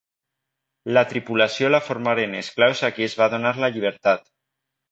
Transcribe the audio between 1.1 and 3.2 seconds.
tripulació la formaren esclaus a qui es